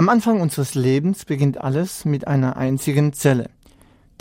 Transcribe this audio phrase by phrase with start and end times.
[0.00, 3.50] Am Anfang unseres Lebens beginnt alles mit einer einzigen Zelle.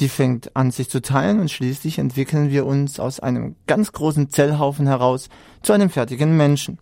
[0.01, 4.29] Die fängt an sich zu teilen und schließlich entwickeln wir uns aus einem ganz großen
[4.29, 5.29] Zellhaufen heraus
[5.61, 6.79] zu einem fertigen Menschen.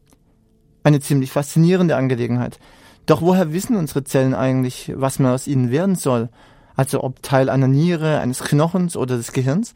[0.83, 2.57] Eine ziemlich faszinierende Angelegenheit.
[3.05, 6.29] Doch woher wissen unsere Zellen eigentlich, was man aus ihnen werden soll?
[6.75, 9.75] Also ob Teil einer Niere, eines Knochens oder des Gehirns?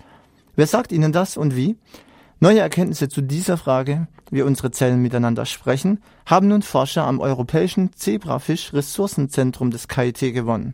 [0.56, 1.78] Wer sagt ihnen das und wie?
[2.44, 7.94] Neue Erkenntnisse zu dieser Frage, wie unsere Zellen miteinander sprechen, haben nun Forscher am Europäischen
[7.94, 10.74] Zebrafisch-Ressourcenzentrum des KIT gewonnen.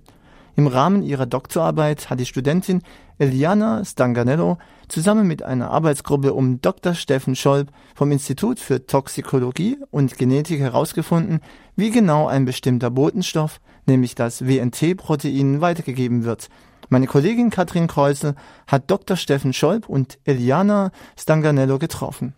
[0.56, 2.84] Im Rahmen ihrer Doktorarbeit hat die Studentin
[3.20, 4.58] Eliana Stanganello
[4.88, 6.94] zusammen mit einer Arbeitsgruppe um Dr.
[6.94, 11.42] Steffen Scholb vom Institut für Toxikologie und Genetik herausgefunden,
[11.76, 16.48] wie genau ein bestimmter Botenstoff, nämlich das WNT-Protein, weitergegeben wird
[16.90, 18.36] meine Kollegin Katrin Kreusel
[18.68, 19.18] hat Dr.
[19.18, 22.34] Steffen Scholb und Eliana Stanganello getroffen.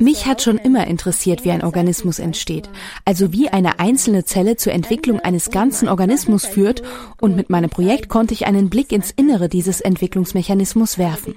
[0.00, 2.68] Mich hat schon immer interessiert, wie ein Organismus entsteht,
[3.04, 6.82] also wie eine einzelne Zelle zur Entwicklung eines ganzen Organismus führt.
[7.20, 11.34] Und mit meinem Projekt konnte ich einen Blick ins Innere dieses Entwicklungsmechanismus werfen.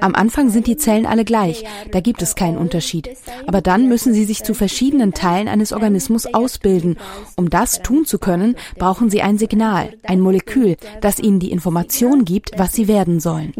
[0.00, 3.10] Am Anfang sind die Zellen alle gleich, da gibt es keinen Unterschied,
[3.46, 6.96] aber dann müssen sie sich zu verschiedenen Teilen eines Organismus ausbilden.
[7.36, 12.24] Um das tun zu können, brauchen sie ein Signal, ein Molekül, das ihnen die Information
[12.24, 13.52] gibt, was sie werden sollen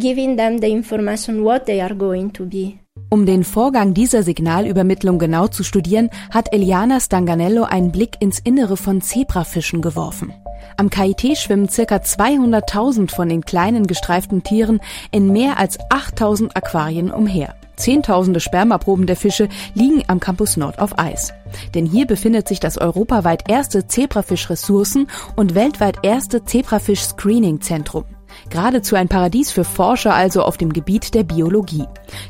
[0.60, 2.78] the information what they are going to be.
[3.08, 8.76] Um den Vorgang dieser Signalübermittlung genau zu studieren, hat Eliana Stanganello einen Blick ins Innere
[8.76, 10.32] von Zebrafischen geworfen.
[10.76, 11.96] Am KIT schwimmen ca.
[11.96, 17.54] 200.000 von den kleinen gestreiften Tieren in mehr als 8.000 Aquarien umher.
[17.76, 21.32] Zehntausende Spermaproben der Fische liegen am Campus Nord auf Eis.
[21.74, 28.04] Denn hier befindet sich das europaweit erste Zebrafisch-Ressourcen und weltweit erste Zebrafisch-Screening-Zentrum.
[28.50, 31.84] Geradezu ein Paradies für Forscher also auf dem Gebiet der Biologie.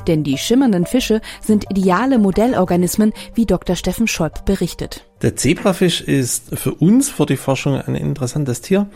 [0.07, 3.77] Denn die schimmernden Fische sind ideale Modellorganismen, wie Dr.
[3.77, 5.05] Steffen Scholb berichtet.
[5.23, 8.87] Der Zebrafisch ist für uns, für die Forschung, ein interessantes Tier,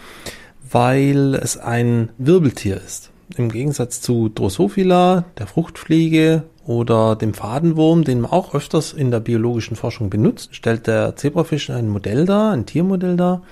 [0.70, 3.10] weil es ein Wirbeltier ist.
[3.36, 9.20] Im Gegensatz zu Drosophila, der Fruchtfliege oder dem Fadenwurm, den man auch öfters in der
[9.20, 13.42] biologischen Forschung benutzt, stellt der Zebrafisch ein Modell dar, ein Tiermodell dar,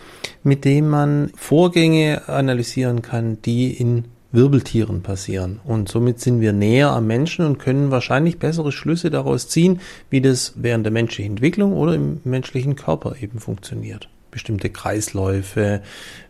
[0.43, 5.61] mit dem man Vorgänge analysieren kann, die in Wirbeltieren passieren.
[5.65, 9.81] Und somit sind wir näher am Menschen und können wahrscheinlich bessere Schlüsse daraus ziehen,
[10.11, 14.09] wie das während der menschlichen Entwicklung oder im menschlichen Körper eben funktioniert.
[14.39, 15.83] Bestimmte Kreisläufe,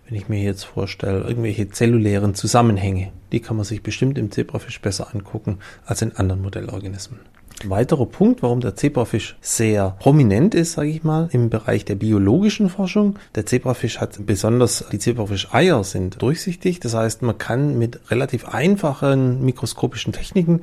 [0.07, 4.81] wenn ich mir jetzt vorstelle, irgendwelche zellulären Zusammenhänge, die kann man sich bestimmt im Zebrafisch
[4.81, 7.21] besser angucken als in anderen Modellorganismen.
[7.65, 12.69] Weiterer Punkt, warum der Zebrafisch sehr prominent ist, sage ich mal, im Bereich der biologischen
[12.69, 13.17] Forschung.
[13.35, 16.81] Der Zebrafisch hat besonders die Zebrafischeier sind durchsichtig.
[16.81, 20.61] Das heißt, man kann mit relativ einfachen mikroskopischen Techniken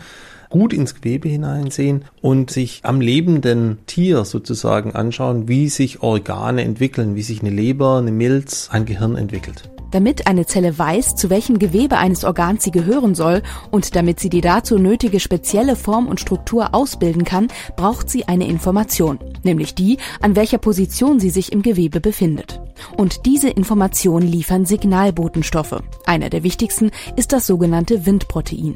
[0.50, 7.16] gut ins Gewebe hineinsehen und sich am lebenden Tier sozusagen anschauen, wie sich Organe entwickeln,
[7.16, 9.70] wie sich eine Leber, eine Milz, ein Gehirn entwickelt.
[9.92, 13.42] Damit eine Zelle weiß, zu welchem Gewebe eines Organs sie gehören soll
[13.72, 18.48] und damit sie die dazu nötige spezielle Form und Struktur ausbilden kann, braucht sie eine
[18.48, 22.62] Information, nämlich die, an welcher Position sie sich im Gewebe befindet.
[22.98, 25.82] Und diese Information liefern Signalbotenstoffe.
[26.06, 28.76] Einer der wichtigsten ist das sogenannte Windprotein.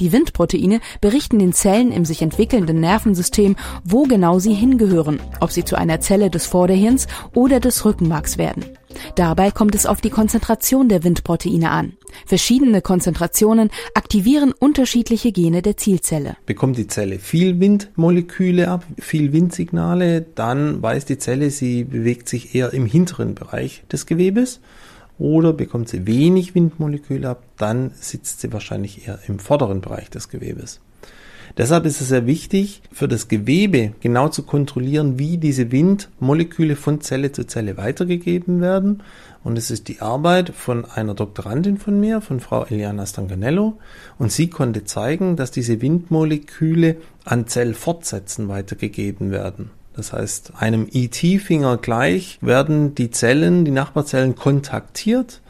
[0.00, 5.64] Die Windproteine berichten den Zellen im sich entwickelnden Nervensystem, wo genau sie hingehören, ob sie
[5.64, 8.64] zu einer Zelle des Vorderhirns oder des Rückenmarks werden.
[9.14, 11.94] Dabei kommt es auf die Konzentration der Windproteine an.
[12.26, 16.36] Verschiedene Konzentrationen aktivieren unterschiedliche Gene der Zielzelle.
[16.46, 22.54] Bekommt die Zelle viel Windmoleküle ab, viel Windsignale, dann weiß die Zelle, sie bewegt sich
[22.54, 24.60] eher im hinteren Bereich des Gewebes
[25.18, 30.28] oder bekommt sie wenig Windmoleküle ab, dann sitzt sie wahrscheinlich eher im vorderen Bereich des
[30.28, 30.80] Gewebes.
[31.56, 37.00] Deshalb ist es sehr wichtig, für das Gewebe genau zu kontrollieren, wie diese Windmoleküle von
[37.00, 39.02] Zelle zu Zelle weitergegeben werden.
[39.42, 43.78] Und es ist die Arbeit von einer Doktorandin von mir, von Frau Eliana Stanganello.
[44.18, 49.70] Und sie konnte zeigen, dass diese Windmoleküle an Zellfortsätzen weitergegeben werden.
[49.94, 55.40] Das heißt, einem ET-Finger gleich werden die Zellen, die Nachbarzellen kontaktiert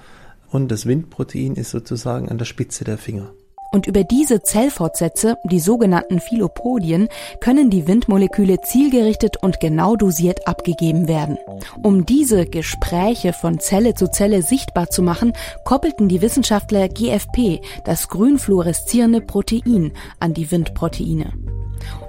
[0.50, 3.32] und das Windprotein ist sozusagen an der Spitze der Finger.
[3.74, 7.08] Und über diese Zellfortsätze, die sogenannten Philopodien,
[7.40, 11.38] können die Windmoleküle zielgerichtet und genau dosiert abgegeben werden.
[11.82, 15.32] Um diese Gespräche von Zelle zu Zelle sichtbar zu machen,
[15.64, 19.90] koppelten die Wissenschaftler GFP, das grün fluoreszierende Protein,
[20.20, 21.32] an die Windproteine.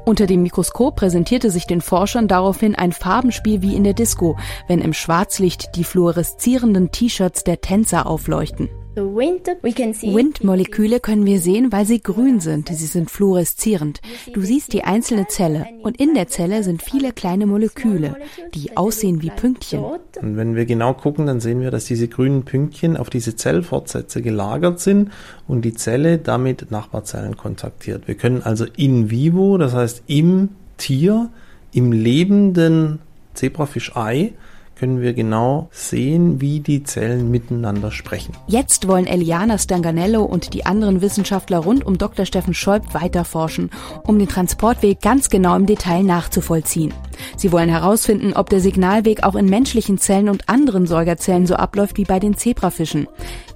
[0.06, 4.82] Unter dem Mikroskop präsentierte sich den Forschern daraufhin ein Farbenspiel wie in der Disco, wenn
[4.82, 8.70] im Schwarzlicht die fluoreszierenden T-Shirts der Tänzer aufleuchten.
[8.96, 12.70] Windmoleküle können wir sehen, weil sie grün sind.
[12.70, 14.02] Sie sind fluoreszierend.
[14.34, 18.16] Du siehst die einzelne Zelle und in der Zelle sind viele kleine Moleküle,
[18.54, 19.84] die aussehen wie Pünktchen.
[19.84, 24.22] Und wenn wir genau gucken, dann sehen wir, dass diese grünen Pünktchen auf diese Zellfortsätze
[24.22, 25.12] gelagert sind
[25.48, 28.08] und die Zelle damit Nachbarzellen kontaktiert.
[28.08, 31.30] Wir können also in vivo, das heißt im Tier,
[31.74, 33.00] im lebenden
[33.34, 34.34] Zebrafischei,
[34.76, 38.34] können wir genau sehen, wie die Zellen miteinander sprechen.
[38.48, 42.26] Jetzt wollen Eliana Stanganello und die anderen Wissenschaftler rund um Dr.
[42.26, 43.72] Steffen Scholb weiterforschen,
[44.04, 46.94] um den Transportweg ganz genau im Detail nachzuvollziehen.
[47.38, 51.98] Sie wollen herausfinden, ob der Signalweg auch in menschlichen Zellen und anderen Säugerzellen so abläuft
[51.98, 53.08] wie bei den Zebrafischen.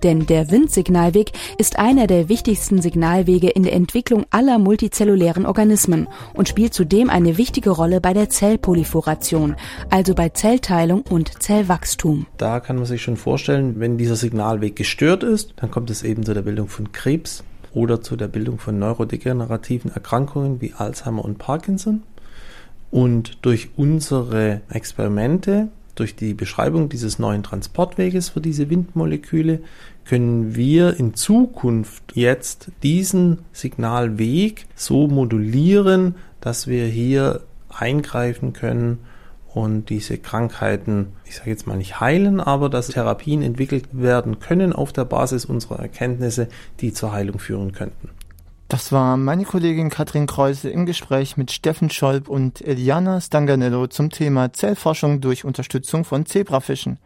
[0.03, 6.47] Denn der Windsignalweg ist einer der wichtigsten Signalwege in der Entwicklung aller multizellulären Organismen und
[6.47, 9.55] spielt zudem eine wichtige Rolle bei der Zellproliferation,
[9.89, 12.25] also bei Zellteilung und Zellwachstum.
[12.37, 16.23] Da kann man sich schon vorstellen, wenn dieser Signalweg gestört ist, dann kommt es eben
[16.23, 21.37] zu der Bildung von Krebs oder zu der Bildung von neurodegenerativen Erkrankungen wie Alzheimer und
[21.37, 22.03] Parkinson.
[22.91, 29.59] Und durch unsere Experimente, durch die Beschreibung dieses neuen Transportweges für diese Windmoleküle,
[30.05, 38.99] können wir in Zukunft jetzt diesen Signalweg so modulieren, dass wir hier eingreifen können
[39.53, 44.73] und diese Krankheiten, ich sage jetzt mal nicht heilen, aber dass Therapien entwickelt werden können
[44.73, 46.47] auf der Basis unserer Erkenntnisse,
[46.79, 48.09] die zur Heilung führen könnten.
[48.69, 54.11] Das war meine Kollegin Katrin Kreuse im Gespräch mit Steffen Scholb und Eliana Stanganello zum
[54.11, 56.99] Thema Zellforschung durch Unterstützung von Zebrafischen.